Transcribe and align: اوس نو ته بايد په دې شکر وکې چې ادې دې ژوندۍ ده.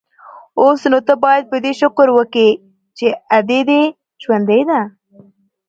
اوس 0.59 0.79
نو 0.91 0.99
ته 1.07 1.13
بايد 1.23 1.43
په 1.51 1.57
دې 1.63 1.71
شکر 1.81 2.07
وکې 2.17 2.49
چې 2.97 3.07
ادې 3.37 3.59
دې 3.69 3.81
ژوندۍ 4.23 4.61
ده. 4.69 4.79